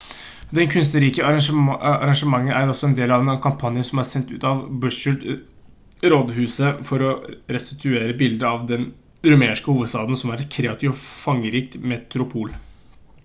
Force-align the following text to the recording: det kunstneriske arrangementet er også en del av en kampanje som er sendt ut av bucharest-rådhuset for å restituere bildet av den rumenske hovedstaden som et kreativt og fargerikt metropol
det 0.59 0.63
kunstneriske 0.73 1.23
arrangementet 1.31 2.55
er 2.59 2.69
også 2.71 2.87
en 2.87 2.95
del 2.99 3.11
av 3.17 3.25
en 3.25 3.35
kampanje 3.43 3.83
som 3.89 3.99
er 4.03 4.07
sendt 4.11 4.31
ut 4.37 4.47
av 4.51 4.63
bucharest-rådhuset 4.85 6.81
for 6.87 7.05
å 7.09 7.11
restituere 7.57 8.17
bildet 8.23 8.47
av 8.53 8.63
den 8.73 8.87
rumenske 9.33 9.75
hovedstaden 9.75 10.19
som 10.23 10.33
et 10.37 10.47
kreativt 10.57 10.95
og 10.95 10.97
fargerikt 11.03 11.79
metropol 11.93 12.57